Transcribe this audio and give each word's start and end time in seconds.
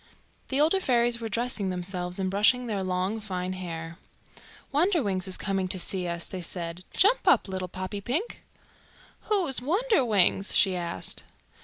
The 0.47 0.59
older 0.59 0.79
fairies 0.79 1.19
were 1.21 1.29
dressing 1.29 1.69
themselves 1.69 2.17
and 2.17 2.31
brushing 2.31 2.65
their 2.65 2.81
long 2.81 3.19
fine 3.19 3.53
hair. 3.53 3.97
"Wonderwings 4.73 5.27
is 5.27 5.37
coming 5.37 5.67
to 5.67 5.77
see 5.77 6.07
us," 6.07 6.25
they 6.25 6.41
said. 6.41 6.83
"Jump 6.91 7.19
up, 7.27 7.47
little 7.47 7.69
Poppypink." 7.69 8.37
"Who 9.29 9.45
is 9.45 9.61
Wonderwings?" 9.61 10.55
she 10.55 10.75
asked. 10.75 11.23